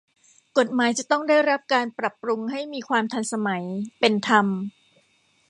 [0.57, 3.63] กฎหมายจะต้องได้รับการปรับปรุงให้มีความทันสมัย
[3.99, 4.45] เป็นธรรม